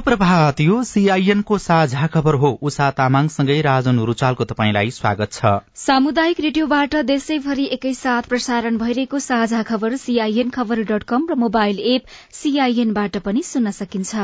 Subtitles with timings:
[0.00, 6.40] शुभ प्रभात यो सीआईएनको साझा खबर हो। उषा तामाङसँगै राजन रुचालको तपाईँलाई स्वागत छ। सामुदायिक
[6.40, 13.18] रेडियोबाट देशैभरि एकैसाथ प्रसारण भइरहेको साझा खबर सीआईएन खबर डट कम र मोबाइल एप सीआईएनबाट
[13.18, 14.14] पनि सुन्न सकिन्छ।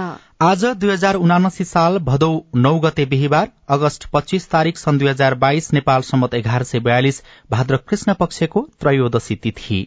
[0.42, 5.34] आज दुई हजार उनासी साल भदौ नौ गते बिहिबार अगस्त पच्चीस तारीक सन् दुई हजार
[5.44, 9.86] बाइस नेपाल सम्मत एघार सय बयालिस भाद्र कृष्ण पक्षको त्रयोदशी तिथि।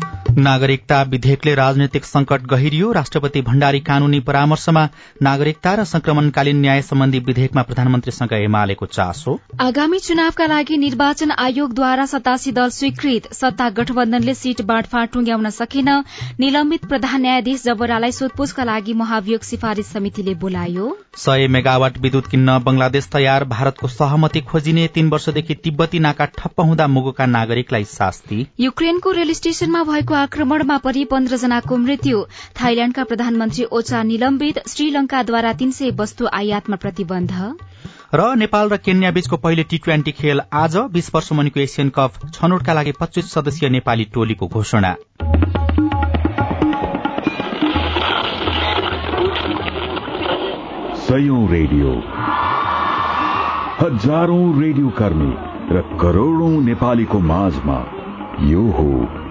[0.37, 4.87] नागरिकता विधेयकले राजनैतिक संकट गहिरियो। राष्ट्रपति भण्डारी कानूनी परामर्शमा
[5.21, 12.51] नागरिकता र संक्रमणकालीन न्याय सम्बन्धी विधेयकमा प्रधानमन्त्रीसँग एमालेको चासो। आगामी चुनावका लागि निर्वाचन आयोगद्वारा सतासी
[12.51, 15.89] दल स्वीकृत। सत्ता गठबन्धनले सीट बाँडफाँड टुंग्याउन सकेन।
[16.39, 23.07] निलम्बित प्रधान न्यायाधीश जबरालाई सोधपूछका लागि महाभियोग सिफारिश समितिले बोलायो। सय मेगावाट विद्युत किन्न बंगलादेश
[23.13, 29.33] तयार। भारतको सहमति खोजिने तीन वर्षदेखि तिब्बती नाका ठप्प हुँदा मुगुका नागरिकलाई शास्ति। युक्रेनको रेल
[29.33, 32.23] स्टेशनमा भएको आक्रमणमा परि पन्ध्र जनाको मृत्यु।
[32.61, 37.31] थाइल्याण्डका प्रधानमन्त्री ओचा निलम्बित श्रीलंकाद्वारा तीन सय वस्तु आयातमा प्रतिबन्ध।
[38.13, 42.11] र नेपाल र केन्या बीचको पहिलो टी ट्वेन्टी खेल आज बीस वर्ष मुनिको एसियन कप
[42.33, 44.91] छनौटका लागि पच्चीस सदस्यीय नेपाली टोलीको घोषणा।
[51.05, 51.95] सयौं रेडियो।
[53.79, 55.31] हजारौं रेडियो कर्मी
[55.71, 57.79] र करोड़ौं नेपालीको माझमा
[58.43, 58.87] यो हो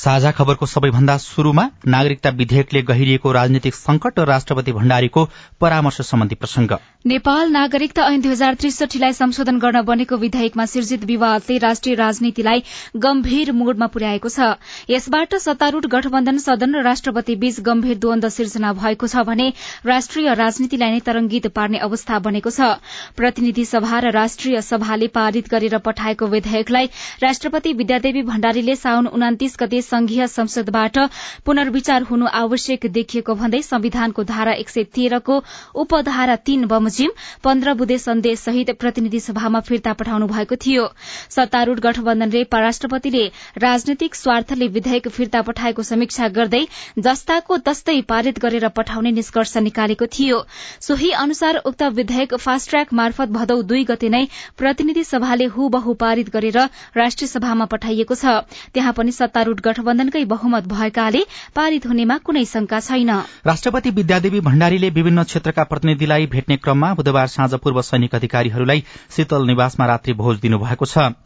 [0.00, 5.24] साझा खबरको सबैभन्दा शुरूमा नागरिकता विधेयकले गहिरिएको राजनीतिक संकट र राष्ट्रपति भण्डारीको
[5.60, 6.70] परामर्श सम्बन्धी प्रसंग।
[7.06, 12.62] नेपाल नागरिकता ऐन दुई हजार त्रिसठीलाई संशोधन गर्न बनेको विधेयकमा सिर्जित विवादले राष्ट्रिय राजनीतिलाई
[12.96, 14.48] गम्भीर मोडमा पुर्याएको छ।
[14.90, 19.52] यसबाट सत्तारूढ़ गठबन्धन सदन र राष्ट्रपति बीच गम्भीर द्वन्द सिर्जना भएको छ भने
[19.84, 22.70] राष्ट्रिय राजनीतिलाई नै तरंगित पार्ने अवस्था बनेको छ।
[23.16, 26.90] प्रतिनिधि सभा र राष्ट्रिय सभाले पारित गरेर पठाएको विधेयकलाई
[27.22, 30.98] राष्ट्रपति विद्यादेवी भण्डारीले साउन उनातिस गते संघीय संसदबाट
[31.46, 35.42] पुनर्विचार हुनु आवश्यक देखिएको भन्दै संविधानको धारा एक सय तेह्रको
[35.76, 37.10] उपधारा तीन बमोजिम
[37.44, 40.88] पन्ध्र बुधे सन्देश सहित प्रतिनिधि सभामा फिर्ता पठाउनु भएको थियो।
[41.30, 43.24] सत्तारूढ़ गठबन्धनले राष्ट्रपतिले
[43.58, 46.60] राजनैतिक स्वार्थले विधेयक फिर्ता पठाएको समीक्षा गर्दै
[46.98, 50.38] जस्ताको तस्तै पारित गरेर पठाउने निष्कर्ष निकालेको थियो।
[50.80, 54.24] सोही अनुसार उक्त विधेयक फास्ट ट्र्याक मार्फत भदौ दुई गते नै
[54.58, 56.58] प्रतिनिधि सभाले हुबहु पारित गरेर
[56.96, 58.36] राष्ट्रिय सभामा पठाइएको छ।
[58.74, 61.20] त्यहाँ पनि सत्तारूढ़ गठबन्धनकै बहुमत भएकाले
[61.56, 63.10] पारित हुनेमा कुनै शंका छैन।
[63.46, 69.86] राष्ट्रपति विद्यादेवी भण्डारीले विभिन्न क्षेत्रका प्रतिनिधिलाई भेट्ने क्रममा बुधबार साँझ पूर्व सैनिक अधिकारीहरूलाई शीतल निवासमा
[69.86, 71.16] रात्रि भोज दिनुभएको छ।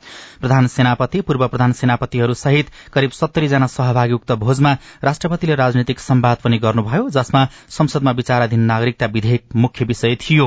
[0.41, 4.73] प्रधान सेनापति पूर्व प्रधान सेनापतिहरू सहित करिब सत्तरी जना सहभागी उक्त भोजमा
[5.05, 10.47] राष्ट्रपतिले राजनैतिक सम्वाद पनि गर्नुभयो जसमा संसदमा विचाराधीन नागरिकता विधेयक मुख्य विषय थियो।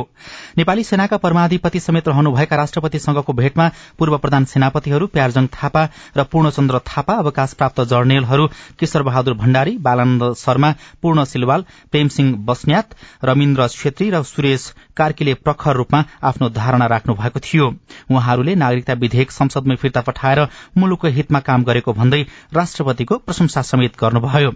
[0.57, 3.69] नेपाली सेनाका परमाधिपति समेत रहनुभएका राष्ट्रपतिसँगको भेटमा
[4.00, 5.88] पूर्व प्रधान सेनापतिहरू प्यारजङ थापा
[6.18, 8.47] र पूर्णचन्द्र थापा अवकाश प्राप्त जर्नेलहरू
[8.79, 10.71] किशोर बहादुर भण्डारी बालानन्द शर्मा
[11.01, 17.39] पूर्ण सिलवाल प्रेमसिंह बस्न्यात रविन्द्र छेत्री र सुरेश कार्कीले प्रखर रूपमा आफ्नो धारणा राख्नु भएको
[17.39, 17.67] थियो।
[18.11, 20.47] उहाँहरूले नागरिकता विधेयक संसदमै फिर्ता पठाएर
[20.77, 24.51] मुलुकको हितमा काम गरेको भन्दै राष्ट्रपतिको प्रशंसा समेत गर्नुभयो।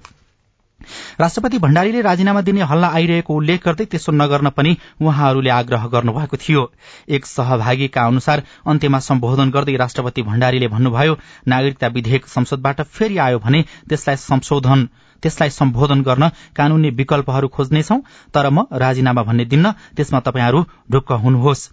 [1.20, 6.72] राष्ट्रपति भण्डारीले राजीनामा दिने हल्ला आइरहेको उल्लेख गर्दै त्यसो नगर्न पनि उहाँहरूले आग्रह गर्नुभएको थियो।
[7.10, 13.62] एक सहभागीका अनुसार अन्त्यमा सम्बोधन गर्दै राष्ट्रपति भण्डारीले भन्नुभयो नागरिकता विधेयक संसदबाट फेरि आयो भने
[13.90, 14.88] त्यसलाई संशोधन
[15.24, 17.98] त्यसलाई सम्बोधन गर्न कानूनी विकल्पहरू खोज्नेछौ
[18.34, 21.70] तर म राजीनामा भन्ने दिन्न त्यसमा तपाईँहरू ढुक्क हुनुहोस्।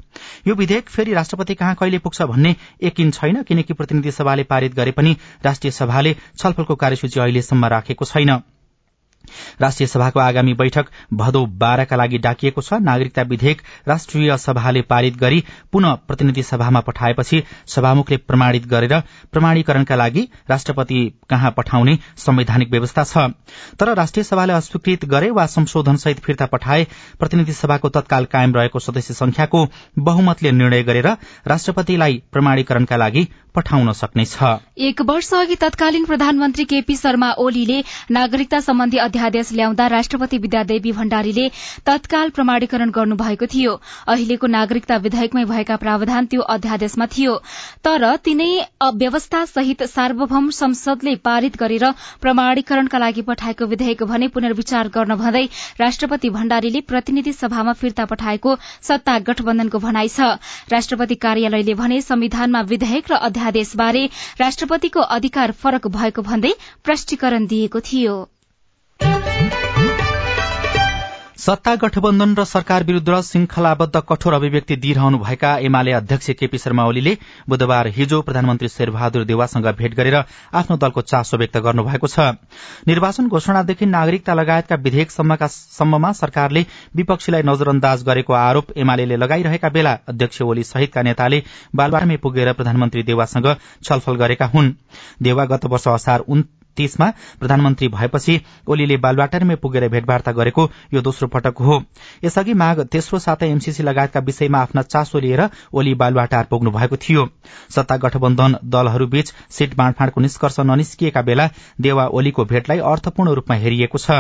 [0.49, 4.91] यो विधेयक फेरि राष्ट्रपति कहाँ कहिले पुग्छ भन्ने यकिन छैन किनकि प्रतिनिधि सभाले पारित गरे
[4.93, 8.37] पनि राष्ट्रिय सभाले छलफलको कार्यसूची अहिलेसम्म राखेको छैन।
[9.61, 15.43] राष्ट्रिय सभाको आगामी बैठक भदौ बाह्रका लागि डाकिएको छ। नागरिकता विधेयक राष्ट्रिय सभाले पारित गरी
[15.73, 17.43] पुनः प्रतिनिधि सभामा पठाएपछि
[17.75, 18.99] सभामुखले प्रमाणित गरेर
[19.33, 23.27] प्रमाणीकरणका लागि राष्ट्रपति कहाँ पठाउने संवैधानिक व्यवस्था छ।
[23.81, 26.87] तर राष्ट्रिय सभाले अस्वीकृत गरे वा संशोधन सहित फिर्ता पठाए
[27.21, 29.67] प्रतिनिधि सभाको तत्काल कायम रहेको सदस्य संख्याको
[30.09, 31.07] बहुमतले निर्णय गरेर
[31.49, 33.27] राष्ट्रपतिलाई प्रमाणीकरणका लागि
[33.59, 34.37] पठाउन सक्नेछ।
[34.89, 37.79] एक वर्ष अघि तत्कालीन प्रधानमन्त्री केपी शर्मा ओलीले
[38.11, 41.49] नागरिकता सम्बन्धी अध्यादेश ल्याउँदा राष्ट्रपति विद्यादेवी भण्डारीले
[41.87, 43.73] तत्काल प्रमाणीकरण गर्नुभएको थियो।
[44.09, 47.35] अहिलेको नागरिकता विधेयकमै भएका प्रावधान त्यो अध्यादेशमा थियो।
[47.85, 48.51] तर तिनै
[48.97, 51.85] व्यवस्था सहित सार्वभौम संसदले पारित गरेर
[52.23, 55.45] प्रमाणीकरणका लागि पठाएको विधेयक भने पुनर्विचार गर्न भन्दै
[55.81, 60.31] राष्ट्रपति भण्डारीले प्रतिनिधि सभामा फिर्ता पठाएको सत्ता गठबन्धनको भनाइ छ।
[60.71, 63.15] राष्ट्रपति कार्यालयले भने संविधानमा विधेयक र
[63.49, 64.05] अध्यादेशबारे
[64.41, 66.53] राष्ट्रपतिको अधिकार फरक भएको भन्दै
[66.85, 68.17] प्रष्टीकरण दिएको थियो।
[71.39, 77.13] सत्ता गठबन्धन र सरकार विरूद्ध श्रृंखलाबद्ध कठोर अभिव्यक्ति दिइरहनुभएका एमाले अध्यक्ष केपी शर्मा ओलीले
[77.49, 80.17] बुधबार हिजो प्रधानमन्त्री शेरबहादुर देवासँग भेट गरेर
[80.61, 82.19] आफ्नो दलको चासो व्यक्त गर्नुभएको छ।
[82.89, 86.65] निर्वाचन घोषणादेखि नागरिकता लगायतका विधेयक सम्ममा सरकारले
[86.97, 91.43] विपक्षीलाई नजरअन्दाज गरेको आरोप एमाले लगाइरहेका बेला अध्यक्ष ओली सहितका नेताले
[91.77, 93.55] बालबारमै पुगेर प्रधानमन्त्री देवासँग
[93.85, 94.75] छलफल गरेका हुन्।
[95.23, 96.21] देवा गत वर्ष असार
[96.79, 97.11] तीसमा
[97.41, 101.83] प्रधानमन्त्री भएपछि ओलीले बालवाटारमै पुगेर भेटवार्ता गरेको यो दोस्रो पटक हो।
[102.25, 105.43] यसअघि माघ तेस्रो साता एमसीसी लगायतका विषयमा आफ्ना चासो लिएर
[105.73, 107.27] ओली बालवाटार पुग्नु भएको थियो।
[107.71, 111.49] सत्ता गठबन्धन दलहरूबीच सीट बाँडफाँडको निष्कर्ष ननिस्किएका बेला
[111.81, 114.11] देवा ओलीको भेटलाई अर्थपूर्ण रूपमा हेरिएको छ।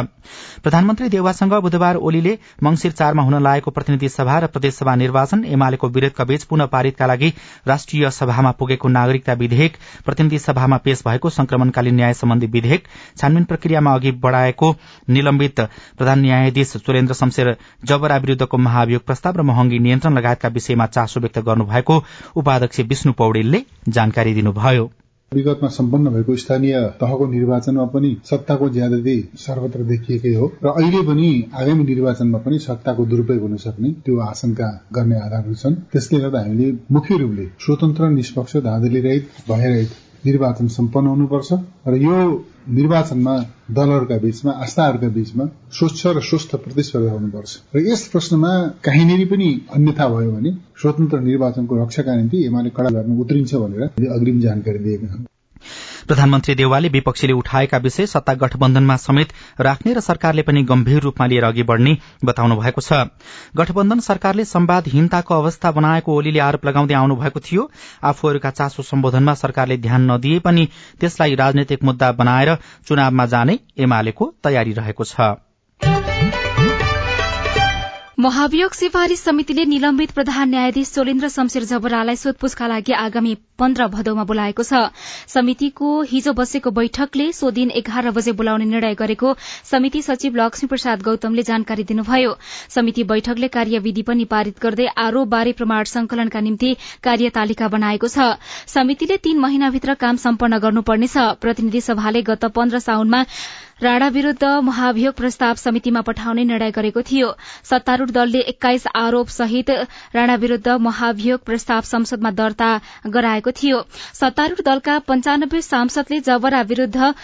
[0.62, 6.24] प्रधानमन्त्री देवासँग बुधबार ओलीले मंगिर चारमा हुन लागेको प्रतिनिधि सभा र प्रदेशसभा निर्वाचन एमालेको विरोधका
[6.24, 7.32] बीच पुनः पारितका लागि
[7.68, 12.84] राष्ट्रिय सभामा पुगेको नागरिकता विधेयक प्रतिनिधि सभामा पेश भएको संक्रमणकालीन न्याय सम्बन्धी विधेयक
[13.16, 14.74] छानबिन प्रक्रियामा अघि बढ़ाएको
[15.08, 15.60] निलम्बित
[15.98, 21.38] प्रधान न्यायाधीश सुरेन्द्र शमशेर जबरा विरूद्धको महाभियोग प्रस्ताव र महँगी नियन्त्रण लगायतका विषयमा चासो व्यक्त
[21.46, 22.02] गर्नुभएको
[22.36, 24.90] उपाध्यक्ष विष्णु पौडेलले जानकारी दिनुभयो।
[25.32, 31.28] विगतमा सम्पन्न भएको स्थानीय तहको निर्वाचनमा पनि सत्ताको ज्यादती सर्वत्र देखिएकै हो र अहिले पनि
[31.54, 36.72] आगामी निर्वाचनमा पनि सत्ताको दुरूपयोग हुन सक्ने त्यो आशंका गर्ने आधारहरू छन्। त्यसले गर्दा हामीले
[36.92, 39.90] मुख्य रूपले स्वतन्त्र निष्पक्ष धाँधली रहित भयरहित
[40.26, 41.52] निर्वाचन सम्पन्न हुनुपर्छ
[41.88, 42.16] र यो
[42.68, 43.34] निर्वाचनमा
[43.70, 45.44] दलहरूका बीचमा आस्थाहरूका बीचमा
[45.78, 48.52] स्वच्छ र स्वस्थ प्रतिस्पर्धा हुनुपर्छ। र यस प्रश्नमा
[48.84, 50.50] कहीँनिर पनि अन्यथा भयो भने
[50.82, 55.26] स्वतन्त्र निर्वाचनको रक्षाका निम्ति एमाले कड़ा गर्न उत्रिन्छ भनेर अग्रिम जानकारी दिएका छन्।
[56.06, 61.44] प्रधानमन्त्री देवालले विपक्षीले उठाएका विषय सत्ता गठबन्धनमा समेत राख्ने र सरकारले पनि गम्भीर रूपमा लिएर
[61.44, 62.92] अघि बढ़ने बताउनु भएको छ।
[63.56, 67.70] गठबन्धन सरकारले संवादहीनताको अवस्था बनाएको ओलीले आरोप लगाउँदै आउनु भएको थियो।
[68.04, 70.68] आफूहरूका चासो सम्बोधनमा सरकारले ध्यान नदिए पनि
[71.00, 72.54] त्यसलाई राजनैतिक मुद्दा बनाएर
[72.88, 76.17] चुनावमा जाने एमालेको तयारी रहेको छ।
[78.18, 84.62] महाभियोग सिफारिश समितिले निलम्बित प्रधान न्यायाधीश सोलेन्द्र शमशेर जबरालाई सोधपूछका लागि आगामी पन्ध्र भदौमा बोलाएको
[84.62, 84.80] छ।
[85.30, 89.34] समितिको हिजो बसेको बैठकले सो दिन एघार बजे बोलाउने निर्णय गरेको
[89.70, 92.34] समिति सचिव लक्ष्मी प्रसाद गौतमले जानकारी दिनुभयो।
[92.74, 96.74] समिति बैठकले कार्यविधि पनि पारित गर्दै आरोपबारे प्रमाण संकलनका निम्ति
[97.04, 98.34] कार्यतालिका बनाएको छ।
[98.74, 103.22] समितिले तीन महिनाभित्र काम सम्पन्न गर्नुपर्नेछ। प्रतिनिधि सभाले गत पन्ध्र साउनमा
[103.82, 107.30] राणा विरूद्ध महाभियोग प्रस्ताव समितिमा पठाउने निर्णय गरेको थियो।
[107.64, 109.70] सत्तारूढ़ दलले एक्काइस आरोप सहित
[110.14, 112.70] राणा विरूद्ध महाभियोग प्रस्ताव संसदमा दर्ता
[113.06, 113.82] गराएको थियो।
[114.14, 117.14] सत्तारूढ़ दलका पञ्चानब्बे सांसदले जबरा विरूद्ध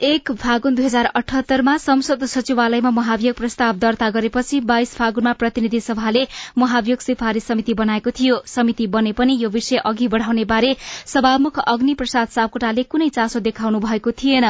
[0.00, 6.26] एक फागुन दुई हजार अठहत्तरमा संसद सचिवालयमा महाभियोग प्रस्ताव दर्ता गरेपछि बाइस फागुनमा प्रतिनिधि सभाले
[6.58, 10.74] महाभियोग सिफारिश समिति बनाएको थियो। समिति बने पनि यो विषय अघि बढ़ाउने बारे
[11.06, 14.44] सभामुख अग्नि प्रसाद सापकोटाले कुनै चासो देखाउनु भएको थिएन।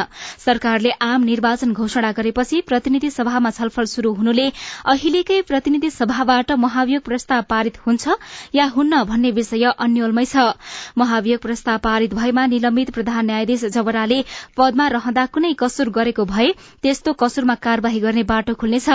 [0.46, 4.50] सरकारले आम निर्वाचन घोषणा गरेपछि प्रतिनिधि सभामा छलफल शुरू हुनुले
[4.86, 8.18] अहिलेकै प्रतिनिधि सभाबाट महाभियोग प्रस्ताव पारित हुन्छ
[8.54, 10.50] या हुन्न भन्ने विषय अन्यलमै छ।
[10.98, 14.22] महाभियोग प्रस्ताव पारित भएमा निलम्बित प्रधान न्यायाधीश जबराले
[14.56, 16.48] पदमा रहँदा कुनै कसुर गरेको भए
[16.82, 18.88] त्यस्तो कसुरमा कार्यवाही गर्ने बाटो खुल्नेछ।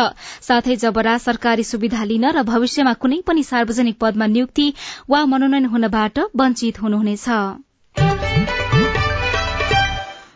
[0.43, 4.69] साथै जबरा सरकारी सुविधा लिन र भविष्यमा कुनै पनि सार्वजनिक पदमा नियुक्ति
[5.09, 7.27] वा मनोनयन हुनबाट वञ्चित हुनुहुनेछ।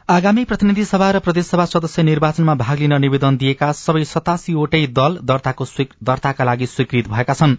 [0.09, 6.43] आगामी प्रतिनिधि सभा र प्रदेशसभा सदस्य निर्वाचनमा भाग लिन निवेदन दिएका सबै सतासीवटै दल दर्ताका
[6.45, 7.55] लागि स्वीकृत भएका छन्।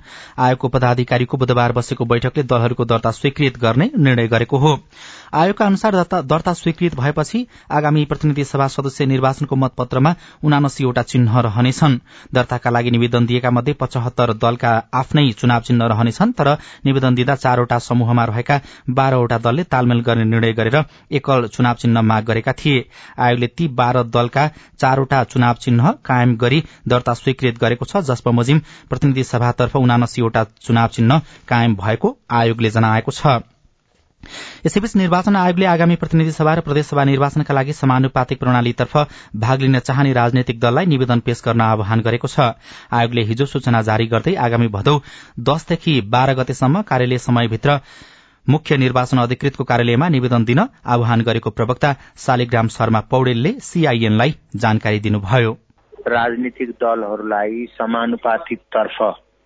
[0.46, 4.70] आयोगको पदाधिकारीको बुधबार बसेको बैठकले दलहरूको दर्ता स्वीकृत गर्ने निर्णय गरेको हो।
[5.34, 5.96] आयोगका अनुसार
[6.32, 7.40] दर्ता स्वीकृत भएपछि
[7.80, 10.14] आगामी प्रतिनिधि सभा सदस्य निर्वाचनको मतपत्रमा
[10.46, 11.98] उनासीवटा चिन्ह रहनेछन्।
[12.34, 16.52] दर्ताका लागि निवेदन दिएका मध्ये पचहत्तर दलका आफ्नै चुनाव चिन्ह रहनेछन् तर
[16.86, 18.60] निवेदन दिँदा चारवटा समूहमा रहेका
[18.94, 20.82] बाह्रवटा दलले तालमेल गर्ने निर्णय गरेर
[21.16, 22.84] एकल चुनाव चिन्ह माग गरेका थिए।
[23.18, 24.46] आयोगले ती बाह्र दलका
[24.78, 30.88] चारवटा चुनाव चिन्ह कायम गरी दर्ता स्वीकृत गरेको छ जस बमोजिम प्रतिनिधि सभातर्फ उनासीवटा चुनाव
[30.94, 33.38] चिन्ह कायम भएको आयोगले जनाएको छ।
[34.66, 38.96] यसैबीच निर्वाचन आयोगले आगामी प्रतिनिधि सभा र प्रदेशसभा निर्वाचनका लागि समानुपातिक प्रणालीतर्फ
[39.36, 42.58] भाग लिन चाहने राजनैतिक दललाई निवेदन पेश गर्न आह्वान गरेको छ।
[42.90, 44.98] आयोगले हिजो सूचना जारी गर्दै आगामी भदौ
[45.40, 47.78] दसदेखि बाह्र गतेसम्म कार्यालय समयभित्र
[48.48, 51.92] मुख्य निर्वाचन अधिकृतको कार्यालयमा निवेदन दिन आह्वान गरेको प्रवक्ता
[52.24, 55.52] शालिग्राम शर्मा पौडेलले सीआईएनलाई जानकारी दिनुभयो।
[56.08, 58.98] राजनीतिक दलहरूलाई समानुपातिक तर्फ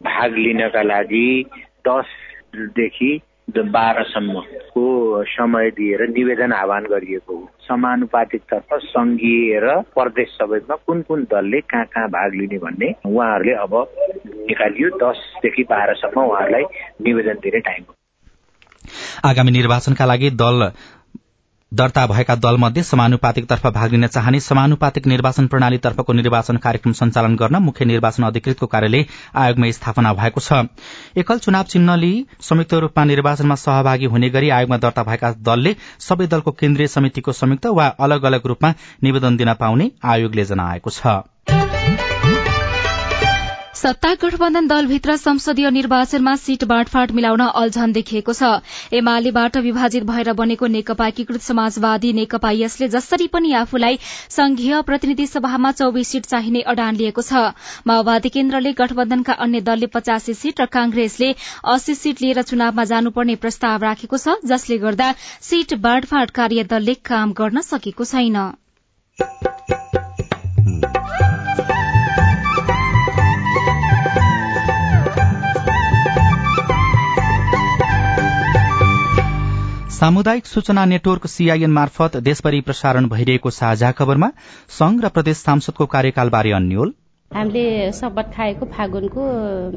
[0.04, 1.28] भाग लिनका लागि
[1.88, 3.10] दसदेखि
[3.74, 4.82] बाह्रसम्मको
[5.26, 11.60] समय दिएर निवेदन आह्वान गरिएको हो। समानुपातिक तर्फ संघीय र प्रदेश सबैमा कुन कुन दलले
[11.62, 13.74] कहाँ कहाँ भाग लिने भन्ने उहाँहरूले अब
[14.50, 16.64] निकालियो। दसदेखि बाह्रसम्म उहाँहरूलाई
[17.06, 17.94] निवेदन दिने टाइम हो।
[19.24, 20.70] आगामी निर्वाचनका लागि दल
[21.72, 27.56] दर्ता भएका दलमध्ये समानुपातिक तर्फ भाग लिन चाहने समानुपातिक निर्वाचन प्रणालीतर्फको निर्वाचन कार्यक्रम सञ्चालन गर्न
[27.62, 29.04] मुख्य निर्वाचन अधिकृतको कार्यालय
[29.36, 30.66] आयोगमा स्थापना भएको छ।
[31.16, 36.26] एकल चुनाव चिन्ह लिई संयुक्त रूपमा निर्वाचनमा सहभागी हुने गरी आयोगमा दर्ता भएका दलले सबै
[36.26, 41.29] दलको केन्द्रीय समितिको संयुक्त वा अलग अलग रूपमा निवेदन दिन पाउने आयोगले जनाएको छ।
[43.74, 48.48] सत्ता गठबन्धन दलभित्र संसदीय निर्वाचनमा सीट बाँडफाँड मिलाउन अल्झन देखिएको छ।
[48.92, 53.98] एमालेबाट विभाजित भएर बनेको नेकपा एकीकृत समाजवादी नेकपा यसले जसरी पनि आफूलाई
[54.30, 57.54] संघीय प्रतिनिधि सभामा चौविस सीट चाहिने अडान लिएको छ।
[57.86, 61.32] माओवादी केन्द्रले गठबन्धनका अन्य दलले पचासी सीट र कांग्रेसले
[61.70, 65.12] अस्सी सीट लिएर चुनावमा जानुपर्ने प्रस्ताव राखेको छ जसले गर्दा
[65.42, 68.36] सीट बाँडफाँड कार्य दलले काम गर्न सकेको छैन।
[80.00, 84.28] सामुदायिक सूचना नेटवर्क सीआईएन मार्फत देशभरि प्रसारण भइरहेको साझा खबरमा
[84.68, 86.92] संघ र प्रदेश सांसदको कार्यकालबारे अन्यल।
[87.30, 89.24] हामीले शपथ खाएको फागुनको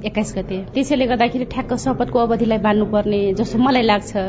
[0.07, 4.23] एक्काइस गते। त्यसैले गर्दाखेरि ठ्याक्क शपथको अवधिलाई बाँध्नुपर्ने जस्तो मलाई लाग्छ।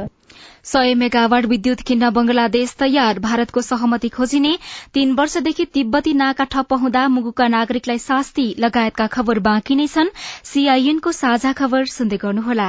[0.65, 4.57] सय मेगावाट विद्युत किन्न बंगलादेश तयार। भारतको सहमति खोजिने
[4.95, 10.11] तीन वर्षदेखि तिब्बती नाका ठप्प हुँदा मुगुका नागरिकलाई शास्ति लगायतका खबर बाँकी नै छन्।
[10.45, 12.69] सीआईएनको साझा खबर सुन्दै गर्नुहोला।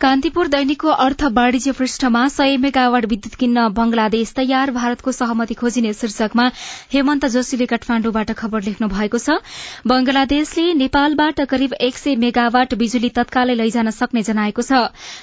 [0.00, 6.44] कान्तिपुर दैनिकको अर्थ वाणिज्य पृष्ठमा सय मेगावाट विद्युत किन्न बंगलादेश तयार। भारतको सहमति खोजिने शीर्षकमा
[6.92, 9.36] हेमन्त जोशीले काठमाण्डुबाट खबर लेख्नु भएको छ।
[9.86, 14.82] बंगलादेशले नेपालबाट करिब एक सय मेगावाट बिजुली तत्कालै लैजान सक्ने जनाएको छ।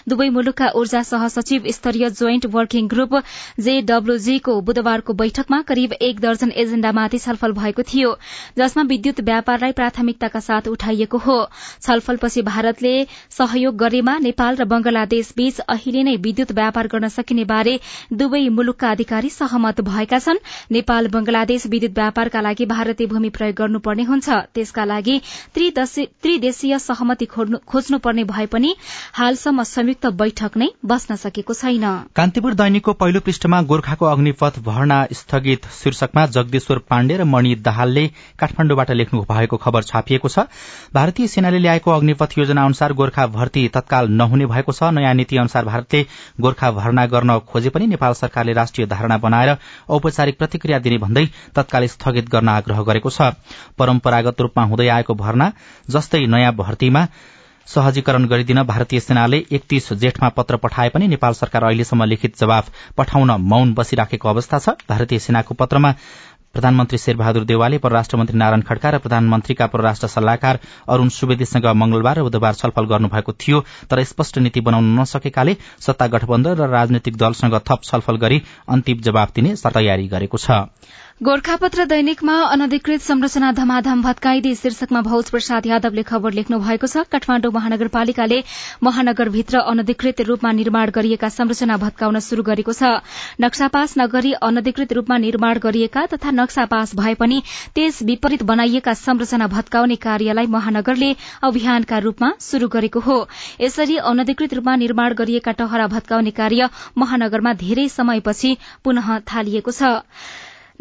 [0.10, 3.14] दुवै मुलुकका ऊर्जा सहसचिव स्तरीय जोइन्ट वर्किङ ग्रुप
[3.62, 8.16] जेडब्ल्यूजीको बुधबारको बैठकमा करिब एक दर्जन एजेण्डामाथि छलफल भएको थियो
[8.58, 11.40] जसमा विद्युत व्यापारलाई प्राथमिकताका साथ उठाइएको हो।
[11.80, 12.98] छलफलपछि भारतले
[13.38, 17.80] सहयोग गरेमा नेपाल बंगलादेश बीच अहिले नै विद्युत व्यापार गर्न सकिने बारे
[18.14, 20.38] दुवै मुलुकका अधिकारी सहमत भएका छन्।
[20.72, 25.20] नेपाल बंगलादेश विद्युत व्यापारका लागि भारतीय भूमि प्रयोग गर्नुपर्ने हुन्छ। त्यसका लागि
[25.56, 28.76] त्रिदेशीय सहमति खोज्नुपर्ने भए पनि
[29.14, 35.66] हालसम्म संयुक्त बैठक नै बस्न सकेको छैन। कान्तिपुर दैनिकको पहिलो पृष्ठमा गोर्खाको अग्निपथ भर्ना स्थगित।
[35.74, 38.08] शीर्षकमा जगदेश्वर पाण्डे र मणि दाहालले
[38.40, 40.46] काठमाण्डुबाट लेख्नु भएको खबर छापिएको छ।
[40.94, 45.66] भारतीय सेनाले ल्याएको अग्निपथ योजना अनुसार गोर्खा भर्ती तत्काल नहुने भएको छ। नयाँ नीति अनुसार
[45.66, 46.06] भारतले
[46.40, 49.58] गोर्खा भर्ना गर्न खोजे पनि नेपाल सरकारले राष्ट्रिय धारणा बनाएर
[49.90, 53.34] औपचारिक प्रतिक्रिया दिने भन्दै तत्काल स्थगित गर्न आग्रह गरेको छ।
[53.78, 55.52] परम्परागत रूपमा हुँदै आएको भर्ना
[55.90, 57.08] जस्तै नयाँ भर्तीमा
[57.68, 63.32] सहजीकरण गरिदिन भारतीय सेनाले एकतीस जेठमा पत्र पठाए पनि नेपाल सरकार अहिलेसम्म लिखित जवाफ पठाउन
[63.42, 65.94] मौन बसिराखेको अवस्था छ। भारतीय सेनाको पत्रमा
[66.54, 72.24] प्रधानमन्त्री शेरबहादुर देवालले परराष्ट्र मन्त्री नारायण खड्का र प्रधानमन्त्रीका परराष्ट्र सल्लाहकार अरूण सुवेदीसँग मंगलबार र
[72.24, 77.80] बुधबार छलफल गर्नुभएको थियो तर स्पष्ट नीति बनाउन नसकेकाले सत्ता गठबन्धन र राजनैतिक दलसँग थप
[77.84, 80.70] छलफल गरी अन्तिम जवाब दिने तयारी गरेको छ।
[81.24, 87.52] गोर्खापत्र दैनिकमा अनधिकृत संरचना धमाधम भत्काइदिए शीर्षकमा भौज प्रसाद यादवले खबर लेख्नु भएको छ। काठमाडौँ
[87.54, 88.40] महानगरपालिकाले
[88.84, 92.92] महानगरभित्र अनधिकृत रूपमा निर्माण गरिएका संरचना भत्काउन शुरू गरेको छ।
[93.40, 97.42] नक्सा पास नगरी अनधिकृत रूपमा निर्माण गरिएका तथा नक्सा पास भए पनि
[97.76, 103.20] त्यस विपरीत बनाइएका संरचना भत्काउने कार्यलाई महानगरले अभियानका रूपमा शुरू गरेको हो।
[103.62, 110.00] यसरी अनधिकृत रूपमा निर्माण गरिएका टहरा भत्काउने कार्य महानगरमा धेरै समयपछि पुनः थालिएको छ।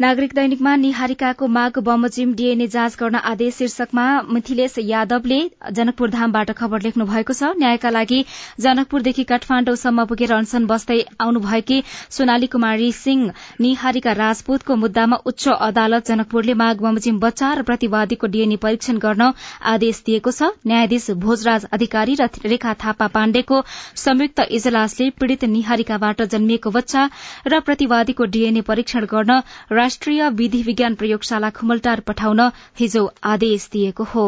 [0.03, 5.35] नागरिक दैनिकमा निहारिकाको माग बमोजिम डीएनए जाँच गर्न आदेश शीर्षकमा मिथिलेश यादवले
[5.71, 8.17] जनकपुर धामबाट खबर लेख्नु भएको छ। न्यायका लागि
[8.59, 11.77] जनकपुरदेखि काठमाण्डुसम्म पुगेर अनसन बस्दै आउनुभएकी
[12.17, 13.21] सोनाली कुमारी सिंह
[13.61, 19.31] निहारिका राजपूतको मुद्दामा उच्च अदालत जनकपुरले माग बमोजिम बच्चा र प्रतिवादीको डीएनए परीक्षण गर्न
[19.73, 23.61] आदेश दिएको छ। न्यायाधीश भोजराज अधिकारी र रेखा थापा पाण्डेको
[24.03, 27.07] संयुक्त इजलासले पीड़ित निहारिकाबाट जन्मिएको बच्चा
[27.47, 29.41] र प्रतिवादीको डीएनए परीक्षण गर्न
[29.93, 32.39] राष्ट्रिय विधि विज्ञान प्रयोगशाला खुमलटार पठाउन
[32.79, 34.23] हिजो आदेश दिएको हो।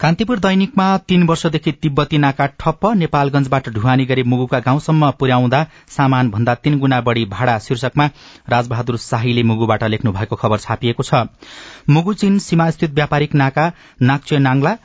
[0.00, 6.54] कान्तिपुर दैनिकमा तीन वर्षदेखि तिब्बती नाका ठप्प नेपालगंजबाट ढुवानी गरी मुगुका गाउँसम्म पुर्याउँदा सामान भन्दा
[6.54, 8.06] तीन गुणा बढ़ी भाड़ा शीर्षकमा
[8.48, 11.24] राजबहादुर शाहीले मुगुबाट लेख्नु भएको खबर छापिएको छ।
[11.88, 13.70] मुगु चीन सीमास्थित व्यापारिक नाका
[14.02, 14.76] नाक्चे नाङ्ला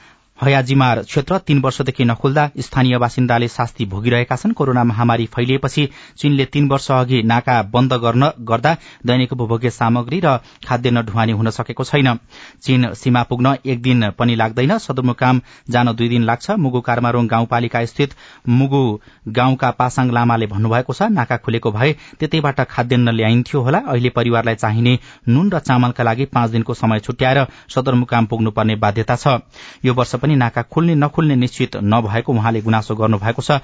[0.42, 6.68] हयाजीमार क्षेत्र तीन वर्षदेखि नखुल्दा स्थानीय बासिन्दाले शास्ति भोगिरहेका छन्। कोरोना महामारी फैलिएपछि चीनले तीन
[6.70, 8.74] वर्ष अघि नाका बन्द गर्न गर्दा
[9.06, 12.18] दैनिक उपभोग्य सामग्री र खाद्यान्न ढुवानी हुन सकेको छैन।
[12.64, 17.86] चीन सीमा पुग्न एक दिन पनि लाग्दैन। सदरमुकाम जान दुई दिन लाग्छ। मुगु कार्मारोङ गाउँपालिका
[17.86, 18.16] स्थित
[18.50, 18.82] मुगु
[19.30, 24.98] गाउँका पासाङ लामाले भन्नुभएको छ नाका खुलेको भए त्यतैबाट खाद्यान्न ल्याइन्थ्यो होला। अहिले परिवारलाई चाहिने
[25.30, 29.40] नुन र चामलका लागि पाँच दिनको समय छुट्याएर सदरमुकाम पुग्नुपर्ने बाध्यता छ।
[29.86, 33.60] यो वर्ष नाका खुल्ने नखुल्ने निश्चित नभएको उहाँले गुनासो गर्नुभएको छ।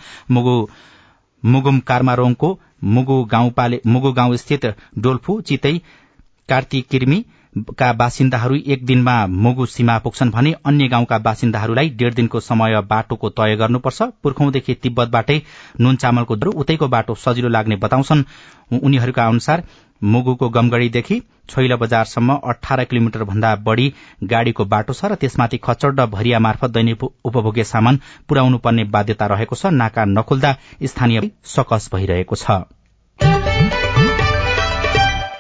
[1.46, 3.16] मुगुम कार्मारोङको मुगु
[3.86, 4.66] मुगु गाउँ स्थित
[4.98, 5.74] डोल्फू चितै
[6.50, 7.26] कार्तिक किर्मी
[7.78, 13.30] का बासिन्दाहरू एक दिनमा मुगु सीमा पुग्छन् भने अन्य गाउँका बासिन्दाहरूलाई डेढ़ दिनको समय बाटोको
[13.32, 15.42] तय गर्नुपर्छ। पुर्खौंदेखि तिब्बतबाटै
[15.82, 18.24] नुन चामलको दर उतैको बाटो सजिलो लाग्ने बताउँछन्।
[18.84, 19.64] उनीहरूका अनुसार
[20.02, 23.94] मुगुको गमगढ़ीदेखि छैल बजारसम्म अठार किलोमिटर भन्दा बढ़ी
[24.24, 29.26] गाड़ीको बाटो छ र त्यसमाथि खच्चड़ र भरिया मार्फत दैनिक उपभोग्य सामान पुर्याउनु पर्ने बाध्यता
[29.28, 32.77] रहेको छ। नाका नखुल्दा स्थानीय सकस भइरहेको छ।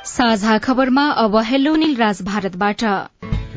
[0.08, 2.84] साझा खबरमा अब हेलो निलराज भारतबाट।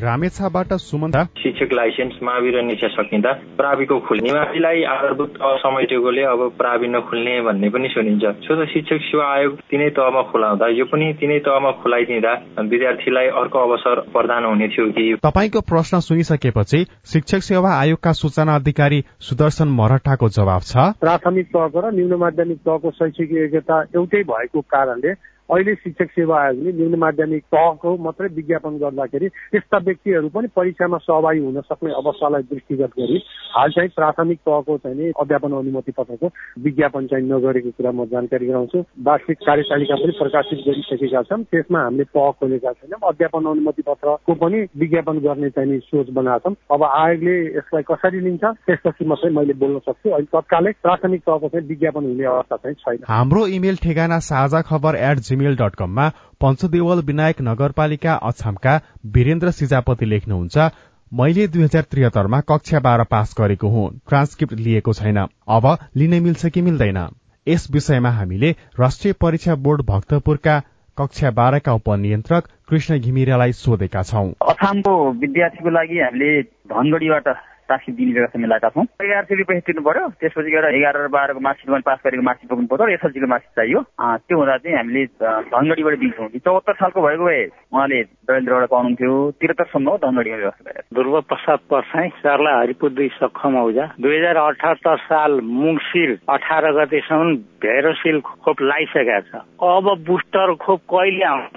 [0.02, 6.88] रामेछाबाट सुमन शिक्षक लाइसेन्स मावि र निशा सकिँदा प्राविको खुल्ने। निवासीलाई आधारभूत असमेटेकोले अब प्रावि
[6.88, 11.38] नखुल्ने भन्ने पनि सुनिन्छ। सो त शिक्षक सेवा आयोग तिनै तहमा खुलाउँदा यो पनि तिनै
[11.46, 12.32] तहमा खुलाइदिँदा
[12.66, 15.06] विद्यार्थीलाई अर्को अवसर प्रदान हुने थियो कि?
[15.22, 21.92] तपाईँको प्रश्न सुनिसकेपछि शिक्षक सेवा आयोगका सूचना अधिकारी सुदर्शन मरठाको जवाब छ। प्राथमिक तहको र
[21.94, 25.12] निम्न माध्यमिक तहको शैक्षिक योग्यता एउटै भएको कारणले
[25.50, 31.40] अहिले शिक्षक सेवा आयोगले निम्न माध्यमिक तहको मात्रै विज्ञापन गर्दाखेरि त्यस्ता व्यक्तिहरू पनि परीक्षामा सहभागी
[31.40, 33.18] हुन सक्ने अवस्थालाई दृष्टिगत गरी
[33.56, 36.30] हाल चाहिँ प्राथमिक तहको चाहिँ अध्यापन अनुमति पत्रको
[36.64, 42.04] विज्ञापन चाहिँ नगरेको कुरा म जानकारी गराउँछु। वार्षिक कार्यतालिका पनि प्रकाशित गरिसकेका छन्। त्यसमा हामीले
[42.04, 47.34] तह खोलेका छैनौँ। अध्यापन अनुमति पत्रको पनि विज्ञापन गर्ने चाहिँ सोच बनाएको छौँ। अब आयोगले
[47.58, 52.24] यसलाई कसरी लिन्छ त्यसपछि मात्रै मैले बोल्न सक्छु। अहिले तत्कालै प्राथमिक तहको चाहिँ विज्ञापन हुने
[52.24, 56.08] अवस्था चाहिँ छैन। हाम्रो इमेल ठेगाना साझा खबर एट जीमेल डट कममा
[56.40, 60.70] पञ्चदेवल विनायक नगरपालिका अछामका वीरेन्द्र सिजापति लेख्नुहुन्छ।
[61.12, 66.46] मैले दुई हजार त्रिहत्तरमा कक्षा बाह्र पास गरेको हुँ। ट्रान्सक्रिप्ट लिएको छैन। अब लिन मिल्छ
[66.46, 66.98] कि मिल्दैन?
[67.46, 68.50] यस विषयमा हामीले
[68.80, 70.58] राष्ट्रिय परीक्षा बोर्ड भक्तपुरका
[70.98, 77.28] कक्षा बाह्रका उपनियन्त्रक कृष्ण घिमिरालाई सोधेका छौं। अछामको विद्यार्थीको लागि हामीले धनगढीबाट
[77.70, 81.40] राशि दिने व्यवस्था मिलाएका छौँ एघार सय रुपियाँ तिर्नु पर्यो। त्यसपछि गएर एघार र बाह्रको
[81.40, 83.80] मार्कसिट पास गरेको मार्कसिट पुग्नु पर्यो। र एसएलसीको मार्कसिट चाहियो।
[84.26, 89.96] त्यो हुँदा चाहिँ हामीले धनगढीबाट दिन्छौँ। चौहत्तर सालको भएको भए उहाँले डडेलद्रबाट पाउनुहुन्थ्यो। त्रिहत्तरसम्म हो
[90.04, 95.40] धनगढीमा व्यवस्था गरेर ध्रुव प्रसाद पर्साई सर्ला हरिपुर दुई सक्षम औजा। दुई हजार अठहत्तर साल
[95.40, 101.56] मुङसिर अठार गतेसम्म भेरोसिल खोप लगाइसकेका छ। अब बुस्टर खोप कहिले आउँछ?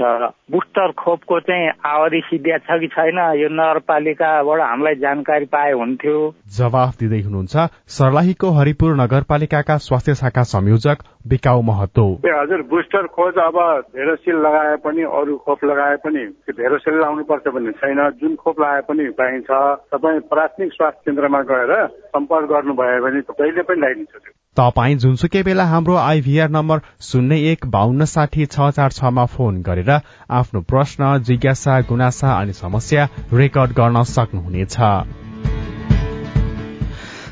[0.52, 3.18] बुस्टर खोपको चाहिँ अवधि सिद्धिया छ कि छैन?
[3.40, 11.04] यो नगरपालिकाबाट हामीलाई जानकारी पाए हुन्थ्यो। जवाफ दिँदै हुनुहुन्छ सर्लाहीको हरिपुर नगरपालिकाका स्वास्थ्य शाखा संयोजक
[11.28, 13.58] बिकाउ महतो। हजुर बुस्टर खोज अब
[13.96, 18.82] भेरोसिल लगाए पनि अरू खोप लगाए पनि भेरोसिल लाउनु पर्छ भन्ने छैन। जुन खोप लगाए
[18.90, 19.50] पनि पाइन्छ।
[19.94, 25.96] तपाईँ प्राथमिक स्वास्थ्य केन्द्रमा गएर सम्पर्क गर्नुभयो भने कहिले पनि लगाइदिन्छ तपाईँ जुनसुकै बेला हाम्रो
[25.98, 29.90] आइभीआर नम्बर शून्य एक बाहन्न साठी छ चार छमा फोन गरेर
[30.32, 34.78] आफ्नो प्रश्न जिज्ञासा गुनासा अनि समस्या रेकर्ड गर्न सक्नुहुनेछ।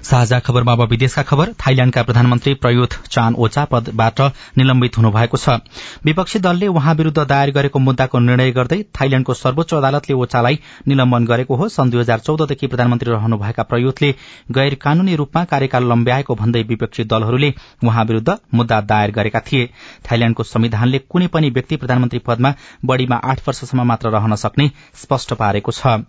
[0.03, 4.21] साझा खबरमा अब विदेशका खबर थाइल्याण्डका प्रधानमन्त्री प्रयुथ चान ओचा पदबाट
[4.57, 5.57] निलम्बित हुनुभएको छ।
[6.05, 11.55] विपक्षी दलले उहाँ विरूद्ध दायर गरेको मुद्दाको निर्णय गर्दै थाइल्याण्डको सर्वोच्च अदालतले ओचालाई निलम्बन गरेको
[11.55, 14.11] हो। सन् दुई हजार चौधदेखि प्रधानमन्त्री रहनुभएका प्रयुथले
[14.51, 19.69] गैर कानूनी रूपमा कार्यकाल लम्ब्याएको भन्दै विपक्षी दलहरूले उहाँ विरूद्ध मुद्दा दायर गरेका थिए।
[20.05, 22.53] थाइल्याण्डको संविधानले कुनै पनि व्यक्ति प्रधानमन्त्री पदमा
[22.85, 26.01] बढ़ीमा आठ वर्षसम्म मात्र रहन सक्ने स्पष्ट पारेको छ।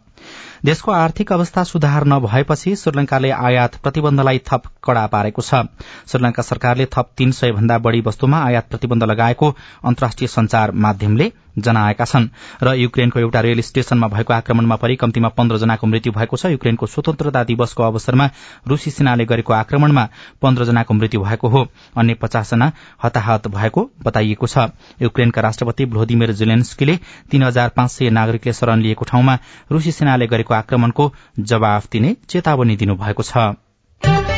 [0.65, 5.63] देशको आर्थिक अवस्था सुधार नभएपछि श्रीलंकाले आयात प्रतिबन्धलाई थप कड़ा पारेको छ।
[6.11, 9.55] श्रीलंका सरकारले थप तीन सय भन्दा बढ़ी वस्तुमा आयात प्रतिबन्ध लगाएको
[9.85, 12.29] अन्तर्राष्ट्रिय संचार माध्यमले जनाएका छन्।
[12.63, 16.87] र युक्रेनको एउटा रेल स्टेशनमा भएको आक्रमणमा परि कम्तीमा पन्ध्र जनाको मृत्यु भएको छ। युक्रेनको
[16.87, 18.31] स्वतन्त्रता दिवसको अवसरमा
[18.69, 20.09] रूसी सेनाले गरेको आक्रमणमा
[20.43, 22.73] पन्ध्र जनाको मृत्यु भएको हो। अन्य पचास जना
[23.05, 24.59] हताहत भएको बताइएको छ।
[25.03, 26.97] युक्रेनका राष्ट्रपति भ्लोदिमिर जेलेन्स्कीले
[27.31, 29.39] तीन हजार पाँच सय नागरिकले शरण लिएको ठाउँमा
[29.73, 34.32] रूसी सेनाले गरेको आक्रमणको जवाफ दिने चेतावनी दिनुभएको छ।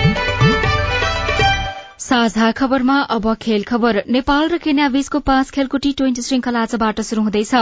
[2.05, 7.01] साझा खबरमा अब खेल खबर। नेपाल र केन्या बीचको पाँच खेलको टी ट्वेन्टी श्रृंखला आजबाट
[7.01, 7.55] शुरू हुँदैछ।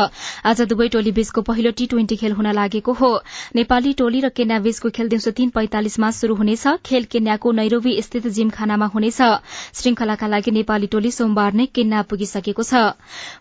[0.43, 3.11] आज दुवै टोली बीचको पहिलो टी ट्वेन्टी खेल हुन लागेको हो।
[3.55, 8.27] नेपाली टोली र केन्या बीचको खेल दिउँसो तीन पैंतालिसमा शुरू हुनेछ। खेल केन्याको नैरोबी स्थित
[8.29, 9.21] जिमखानामा हुनेछ।
[9.79, 12.83] श्रृंखलाका लागि नेपाली टोली सोमबार नै केन्या पुगिसकेको छ।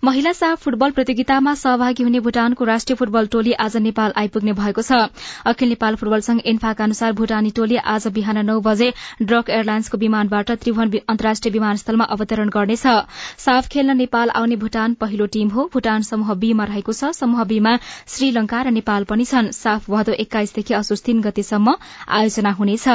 [0.06, 5.02] महिला साफ फुटबल प्रतियोगितामा सहभागी हुने भूटानको राष्ट्रिय फुटबल टोली आज नेपाल आइपुग्ने भएको छ।
[5.48, 10.52] अखिल नेपाल फुटबल संघ इन्फाका अनुसार भूटानी टोली आज बिहान नौ बजे ड्रक एयरलाइन्सको विमानबाट
[10.54, 12.86] त्रिभुवन अन्तर्राष्ट्रिय विमानस्थलमा अवतरण गर्नेछ।
[13.38, 17.78] साफ खेल्न नेपाल आउने भूटान पहिलो टीम हो। भूटान समूह बीमा रहेको छ। समूह बीमा
[18.08, 21.76] श्रीलंका र नेपाल पनि छन्। साफ भदौ एक्काइसदेखि असोज तीन गतेसम्म
[22.10, 22.88] आयोजना हुनेछ।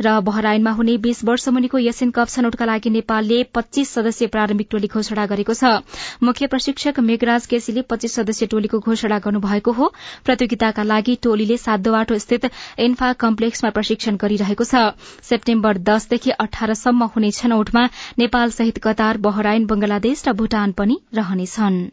[0.00, 4.88] र बहराइनमा हुने बीस वर्ष मुनिको एसियन कप छनौटका लागि नेपालले पच्चीस सदस्यीय प्रारम्भिक टोली
[4.88, 5.82] घोषणा गरेको छ।
[6.22, 9.92] मुख्य प्रशिक्षक मेघराज केसीले पच्चीस सदस्यीय टोलीको घोषणा गर्नुभएको हो।
[10.24, 14.74] प्रतियोगिताका लागि टोलीले सातदोबाटो स्थित इन्फा कम्प्लेक्समा प्रशिक्षण गरिरहेको छ।
[15.22, 17.88] सेप्टेम्बर दसदेखि अठारसम्म हुने छनौटमा
[18.18, 21.88] नेपाल सहित कतार बहराइन बंगलादेश र भूटान पनि रहनेछन्।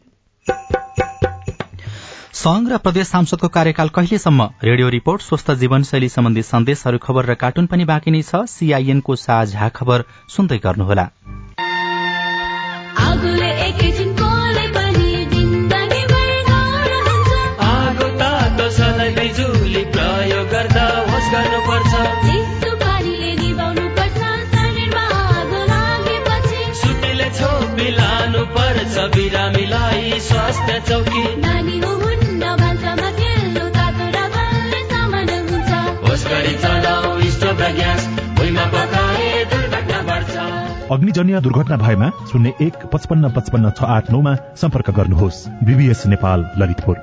[2.32, 4.48] संघ र प्रदेश सांसदको कार्यकाल कहिलेसम्म?
[4.64, 9.68] रेडियो रिपोर्ट स्वस्थ जीवनशैली सम्बन्धी सन्देशहरू खबर र कार्टुन पनि बाँकी नै छ। सीआईएनको साझा
[9.68, 11.06] खबर सुन्दै गर्नुहोला।
[30.88, 35.70] चौकी नानी हो हुन्न भान्सामा खेल्नु तातो र बलले सामान हुन्छ
[36.06, 38.06] होस गरी चलाऊ स्टोभ र ग्यास
[38.38, 40.36] भुइँमा पकाए दुर्घटना बढ्छ।
[40.96, 46.96] अग्निजन्य दुर्घटना भएमा शून्य एक पचपन्न पचपन्न छ आठ नौमा सम्पर्क गर्नुहोस्। BBS Nepal Lalitpur.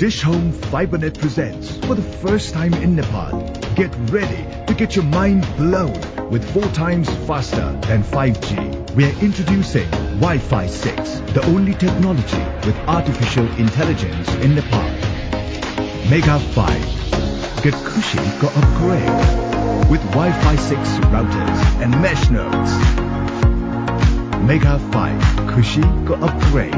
[0.00, 3.34] Dish Home FiberNet presents for the first time in Nepal.
[3.80, 5.98] Get ready to get your mind blown
[6.29, 8.95] with four times faster than 5G.
[8.95, 9.89] We are introducing
[10.21, 14.89] Wi-Fi 6, the only technology with artificial intelligence in Nepal.
[16.09, 17.63] Mega 5.
[17.63, 20.79] Get Kushi go upgrade with Wi-Fi 6
[21.13, 22.71] routers and mesh nodes.
[24.47, 25.21] Mega 5.
[25.51, 26.73] Kushi go upgrade.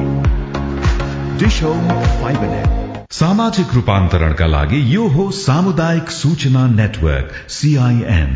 [1.40, 1.88] Dish Home
[2.22, 2.88] FiberNet.
[3.18, 8.34] सामाजिक रूपान्तरणका लागि यो हो सामुदायिक सूचना network CIN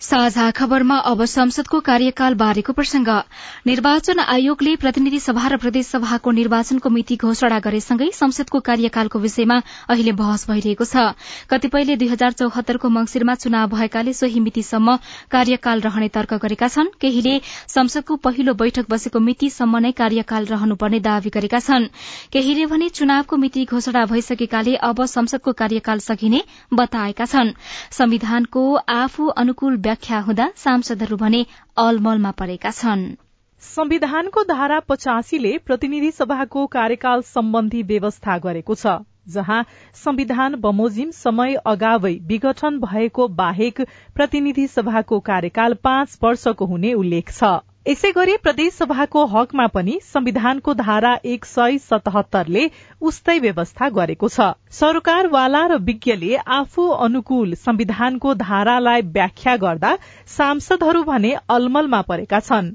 [0.00, 3.08] साझा खबरमा अब संसदको कार्यकाल बारेको प्रसंग।
[3.66, 9.58] निर्वाचन आयोगले प्रतिनिधि सभा र प्रदेश सभाको निर्वाचनको मिति घोषणा गरेसँगै संसदको कार्यकालको विषयमा
[9.88, 11.04] अहिले बहस भइरहेको छ।
[11.50, 14.96] कतिपयले दुई हजार चौहत्तरको मंगिरमा चुनाव भएकाले सोही मितिसम्म
[15.30, 17.36] कार्यकाल रहने तर्क गरेका छन्। केहीले
[17.68, 21.90] संसदको पहिलो बैठक बसेको मितिसम्म नै कार्यकाल रहनुपर्ने दावी गरेका छन्।
[22.32, 27.54] केहीले भने चुनावको मिति घोषणा भइसकेकाले अब संसदको कार्यकाल सकिने बताएका छन्।
[27.92, 31.38] संविधानको आफू अनुकूल व्याख्या हुँदा सांसदहरू भने
[31.76, 33.00] अलमलमा परेका छन्।
[33.62, 38.92] संविधानको धारा पचासीले प्रतिनिधि सभाको कार्यकाल सम्बन्धी व्यवस्था गरेको छ
[39.28, 43.80] जहाँ संविधान बमोजिम समय अगावै विघटन भएको बाहेक
[44.14, 47.52] प्रतिनिधि सभाको कार्यकाल पाँच वर्षको हुने उल्लेख छ।
[47.86, 52.64] यसै गरी प्रदेशसभाको हकमा पनि संविधानको धारा एक सय सतहत्तरले
[53.02, 59.92] उस्तै व्यवस्था गरेको छ। सरकारवाला र विज्ञले आफू अनुकूल संविधानको धारालाई व्याख्या गर्दा
[60.34, 62.70] सांसदहरू भने अलमलमा परेका छन्।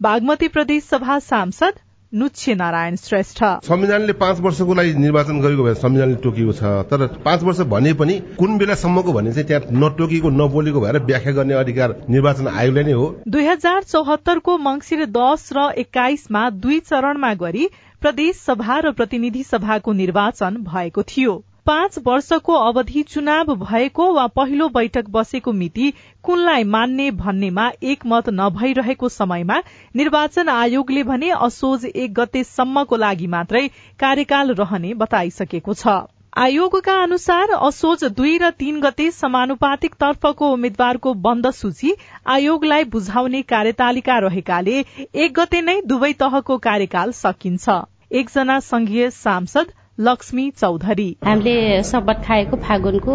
[0.00, 1.83] बागमती प्रदेशसभा सांसद
[2.14, 7.42] नुच्छे नारायण श्रेष्ठ। संविधानले पाँच वर्षको लागि निर्वाचन गरेको भए संविधानले तोकिएको छ। तर पाँच
[7.42, 12.48] वर्ष भने पनि कुन बेलासम्मको भने चाहिँ त्यहाँ नटोकिएको नबोलेको भएर व्याख्या गर्ने अधिकार निर्वाचन
[12.48, 17.68] आयोगले नै हो। दुई हजार चौहत्तरको मंगिर दस र एक्काइसमा दुई चरणमा गरी
[18.02, 21.34] प्रदेश सभा र प्रतिनिधि सभाको निर्वाचन भएको थियो।
[21.66, 25.92] पाँच वर्षको अवधि चुनाव भएको वा पहिलो बैठक बसेको मिति
[26.24, 29.56] कुनलाई मान्ने भन्नेमा एकमत नभइरहेको समयमा
[29.96, 33.62] निर्वाचन आयोगले भने असोज एक गतेसम्मको लागि मात्रै
[34.00, 35.94] कार्यकाल रहने बताइसकेको छ।
[36.36, 41.92] आयोगका अनुसार असोज दुई र तीन गते समानुपातिक तर्फको उम्मेद्वारको बन्द सूची
[42.28, 44.84] आयोगलाई बुझाउने कार्यतालिका रहेकाले
[45.16, 47.78] एक गते नै दुवै तहको कार्यकाल सकिन्छ।
[48.12, 53.12] एकजना संघीय सांसद लक्ष्मी चौधरी। हामीले शपथ खाएको फागुनको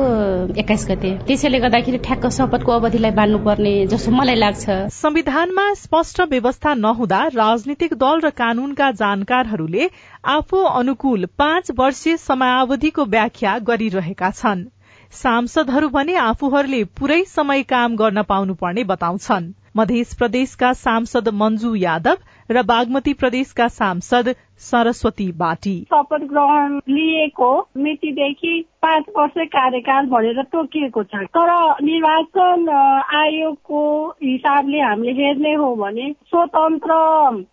[0.60, 7.22] एक्काइस गते। त्यसैले गर्दाखेरि ठ्याक्क शपथको अवधिलाई बाँध्नुपर्ने जसो मलाई लाग्छ। संविधानमा स्पष्ट व्यवस्था नहुँदा
[7.36, 9.90] राजनीतिक दल र कानूनका जानकारहरूले
[10.30, 14.68] आफू अनुकूल पाँच वर्षीय समयावधिको व्याख्या गरिरहेका छन्।
[15.14, 22.18] सांसदहरू भने आफूहरूले पूरै समय काम गर्न पाउनुपर्ने बताउँछन्। मध्य प्रदेशका सांसद मंजू यादव
[22.52, 24.30] र बागमती प्रदेशका सांसद
[24.62, 31.50] सरस्वती बाटी। शपथ ग्रहण लिएको मितिदेखि पाँच वर्ष कार्यकाल भनेर तोकिएको छ। तर
[31.84, 32.70] निर्वाचन
[33.16, 33.82] आयोगको
[34.24, 36.94] हिसाबले हामीले हेर्ने हो भने स्वतन्त्र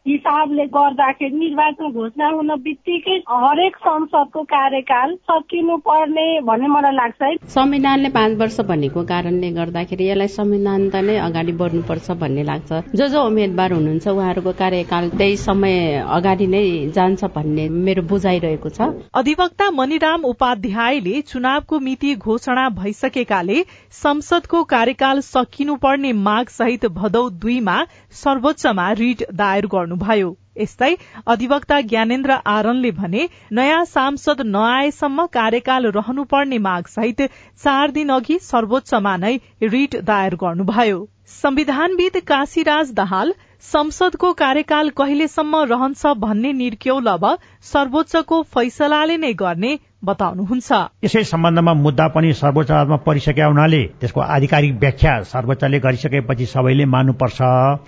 [0.08, 7.34] हिसाबले गर्दाखेरि निर्वाचन घोषणा हुन बित्तिकै हरेक संसदको कार्यकाल सकिनु पर्ने भन्ने मलाई लाग्छ है।
[7.54, 13.08] संविधानले पाँच वर्ष भनेको कारणले गर्दाखेरि यसलाई संविधान त नै अगाडि बढ्नुपर्छ भन्ने लाग्छ। जो
[13.08, 16.64] जो उम्मेद्वार हुनुहुन्छ उहाँहरूको कार्यकाल त्यही समय अगाडि नै
[16.96, 26.12] जान्छ भन्ने मेरो बुझाइरहेको छ। अधिवक्ता मणिराम उपाध्यायले चुनावको मिति घोषणा भइसकेकाले संसदको कार्यकाल सकिनुपर्ने
[26.22, 27.76] माग सहित भदौ दुईमा
[28.16, 30.94] सर्वोच्चमा रिट दायर गर्नुभयो। यस्तै
[31.26, 37.20] अधिवक्ता ज्ञानेन्द्र आरनले भने नयाँ सांसद नआएसम्म कार्यकाल रहनुपर्ने माग सहित
[37.64, 46.06] चार दिन अघि सर्वोच्चमा नै रिट दायर गर्नुभयो। संविधानविद काशीराज दाहाल संसदको कार्यकाल कहिलेसम्म रहन्छ
[46.18, 47.24] भन्ने निर्क्यौल अब
[47.64, 50.70] सर्वोच्चको फैसलाले नै गर्ने बताउनुहुन्छ।
[51.04, 57.38] यसै सम्बन्धमा मुद्दा पनि सर्वोच्च अदालतमा परिसकेका हुनाले त्यसको आधिकारिक व्याख्या सर्वोच्चले गरिसकेपछि सबैले मान्नुपर्छ।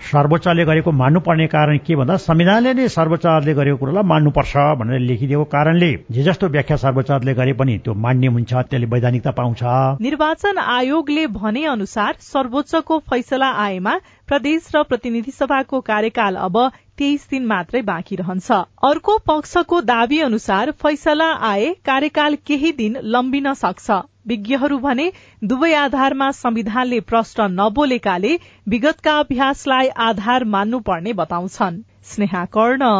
[0.09, 5.45] सर्वोच्चले गरेको मान्नुपर्ने कारण के भन्दा संविधानले नै सर्वोच्च अदालतले गरेको कुरोलाई मान्नुपर्छ भनेर लेखिदिएको
[5.53, 9.63] कारणले जे जस्तो व्याख्या सर्वोच्च अदालतले गरे पनि त्यो मान्य हुन्छ त्यसले वैधानिकता पाउँछ।
[10.01, 13.93] निर्वाचन आयोगले भने अनुसार सर्वोच्चको फैसला आएमा
[14.29, 16.57] प्रदेश र प्रतिनिधि सभाको कार्यकाल अब
[16.97, 18.51] तेइस दिन मात्रै बाँकी रहन्छ।
[18.83, 25.11] अर्को पक्षको दावी अनुसार फैसला आए कार्यकाल केही दिन लम्बिन सक्छ। विज्ञहरू भने
[25.43, 28.37] दुवै आधारमा संविधानले प्रश्न नबोलेकाले
[28.67, 32.93] विगतका अभ्यासलाई आधार मान्नुपर्ने बताउँछन्। स्नेहा कर्ण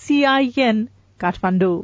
[0.00, 0.86] सीआईएन
[1.20, 1.76] काठमाडौँ।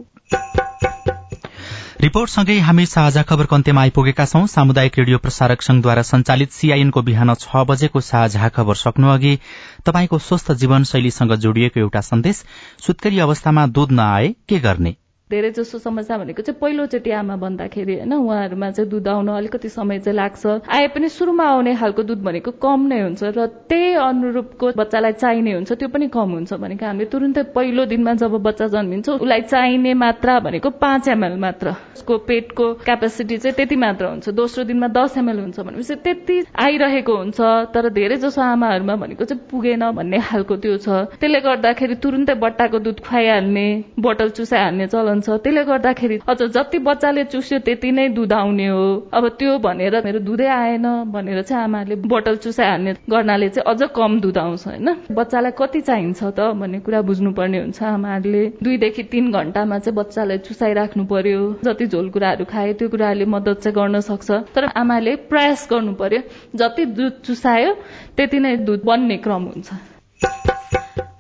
[1.99, 7.65] रिपोर्टसँगै हामी साझा खबरको अन्त्यमा आइपुगेका छौं। सामुदायिक रेडियो प्रसारक संघद्वारा संचालित सीआईएनको बिहान छ
[7.67, 9.35] बजेको साझा खबर सक्नु अघि
[9.83, 12.45] तपाईँको स्वस्थ जीवनशैलीसँग जोडिएको एउटा सन्देश।
[12.87, 14.95] सुत्केरी अवस्थामा दूध नआए के गर्ने?
[15.31, 19.99] धेरै जसो समस्या भनेको चाहिँ पहिलोचोटि आमा भन्दाखेरि होइन उहाँहरूमा चाहिँ दुध आउन अलिकति समय
[20.01, 24.73] चाहिँ लाग्छ। आए पनि सुरुमा आउने खालको दुध भनेको कम नै हुन्छ र त्यही अनुरूपको
[24.73, 29.09] बच्चालाई चाहिने हुन्छ त्यो पनि कम हुन्छ भनेको हामीले तुरुन्तै पहिलो दिनमा जब बच्चा जन्मिन्छ
[29.21, 34.65] उसलाई चाहिने मात्रा भनेको पाँच एमएल मात्र। उसको पेटको क्यापेसिटी चाहिँ त्यति मात्र हुन्छ। दोस्रो
[34.65, 37.41] दिनमा दस एमएल हुन्छ भनेपछि त्यति आइरहेको हुन्छ
[37.77, 40.89] तर धेरै जसो आमाहरूमा भनेको चाहिँ पुगेन भन्ने खालको त्यो छ।
[41.21, 43.69] त्यसले गर्दाखेरि तुरुन्तै बट्टाको दुध खुवाइहाल्ने
[44.01, 48.87] बोटल चुसाइहाल्ने चलन हुन्छ। त्यसले गर्दाखेरि अझ जति बच्चाले चुस्यो त्यति नै दुध आउने हो।
[49.13, 54.21] अब त्यो भनेर मेरो दुधै आएन भनेर चाहिँ आमाले बोटल चुसाइहाल्ने गर्नाले चाहिँ अझ कम
[54.21, 54.89] दुध आउँछ होइन?
[55.11, 61.05] बच्चालाई कति चाहिन्छ त भन्ने कुरा बुझ्नुपर्ने हुन्छ आमाहरूले। दुईदेखि तिन घन्टामा चाहिँ बच्चालाई चुसाइराख्नु
[61.05, 65.93] पर्यो। जति झोल कुराहरू खाए त्यो कुराहरूले मद्दत चाहिँ गर्न सक्छ। तर आमाले प्रयास गर्नु
[65.95, 66.21] पर्यो
[66.57, 67.75] जति दुध चुसायो
[68.17, 69.69] त्यति नै दुध बन्ने क्रम हुन्छ।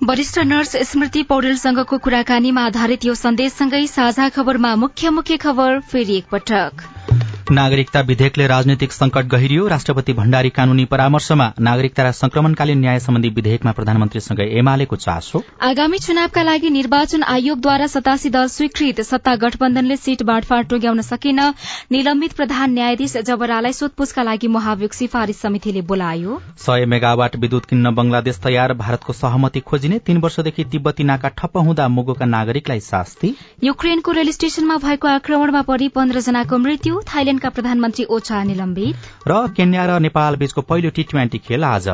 [0.09, 7.28] वरिष्ठ नर्स स्मृति पौडेलसँगको कुराकानीमा आधारित यो सन्देशसँगै साझा खबरमा मुख्य मुख्य खबर फेरि एकपटक।
[7.51, 13.73] नागरिकता विधेयकले राजनैतिक संकट गहिरियो। राष्ट्रपति भण्डारी कानूनी परामर्शमा नागरिकता र संक्रमणकालीन न्याय सम्बन्धी विधेयकमा
[13.73, 15.43] प्रधानमन्त्रीसँग एमालेको चासो?
[15.61, 21.41] आगामी चुनावका लागि निर्वाचन आयोगद्वारा सतासी दल स्वीकृत। सत्ता गठबन्धनले सीट बाँडफाँड टोग्याउन सकेन।
[21.93, 28.41] निलम्बित प्रधान न्यायाधीश जबरालाई सोधपूछका लागि महाभियोग सिफारिश समितिले बोलायो। सय मेगावाट विद्युत किन्न बंगलादेश
[28.45, 33.35] तयार। भारतको सहमति खोजिने तीन वर्षदेखि तिब्बती नाका ठप्प हुँदा मुगोका नागरिकलाई शास्ति?
[33.65, 37.01] युक्रेनको रेल स्टेशनमा भएको आक्रमणमा परि पन्ध्र जनाको मृत्यु।
[37.39, 38.95] थाइल्याण्डका प्रधानमन्त्री ओचा निलम्बित।
[39.27, 41.89] र केन्या र नेपाल बीचको पहिलो टी ट्वेन्टी खेल आज।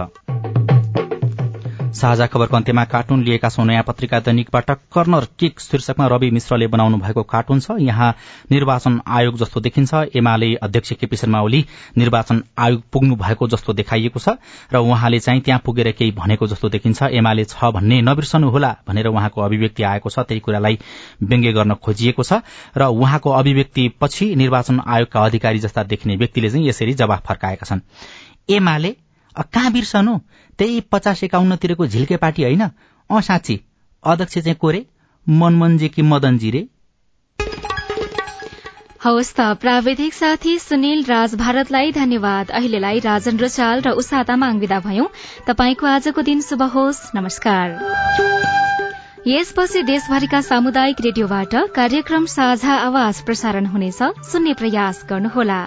[1.95, 6.97] साझा खबरको अन्त्यमा कार्टुन लिएका छौं। नयाँ पत्रिका दैनिकबाट कर्नर किक शीर्षकमा रवि मिश्रले बनाउनु
[6.99, 8.11] भएको कार्टुन छ। यहाँ
[8.51, 11.65] निर्वाचन आयोग जस्तो देखिन्छ। एमाले अध्यक्ष केपी शर्मा ओली
[11.99, 14.37] निर्वाचन आयोग पुग्नु भएको जस्तो देखाइएको छ
[14.73, 19.07] र उहाँले चाहिँ त्यहाँ पुगेर केही भनेको जस्तो देखिन्छ। एमाले छ भन्ने नबिर्सनु होला भनेर
[19.07, 20.79] उहाँको अभिव्यक्ति आएको छ। त्यही कुरालाई
[21.23, 22.43] व्यङ्ग्य गर्न खोजिएको छ
[22.77, 27.81] र उहाँको अभिव्यक्ति पछि निर्वाचन आयोगका अधिकारी जस्ता देखिने व्यक्तिले चाहिँ यसरी जवाफ फर्काएका छन्।
[28.51, 28.97] एमाले
[29.43, 30.19] कहाँ बिर्सनु?
[30.59, 32.61] त्यही पचास एकाउन्नतिरको झिल्के पार्टी होइन।
[33.11, 33.61] अँ साँच्ची।
[34.05, 34.87] अध्यक्ष चाहिँ कोरे
[35.29, 36.69] मनमनजी कि मदनजी रे।
[39.05, 44.81] हवस् त प्राविधिक साथी सुनिल राज भारतलाई धन्यवाद। अहिलेलाई राजन रोचाल र उषा तामाङ विदा
[44.81, 45.07] भयौं।
[45.47, 47.69] तपाईँको आजको दिन शुभ होस्। नमस्कार।
[49.27, 55.61] यसपछि देशभरिका सामुदायिक रेडियोबाट कार्यक्रम साझा आवाज प्रसारण हुनेछ। सुन्ने प्रयास गर्नुहोला।